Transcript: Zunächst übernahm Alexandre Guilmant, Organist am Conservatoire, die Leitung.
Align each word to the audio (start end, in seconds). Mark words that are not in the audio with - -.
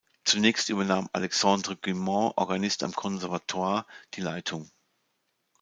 Zunächst 0.23 0.69
übernahm 0.69 1.11
Alexandre 1.13 1.75
Guilmant, 1.75 2.33
Organist 2.35 2.81
am 2.83 2.91
Conservatoire, 2.91 3.85
die 4.15 4.21
Leitung. 4.21 4.71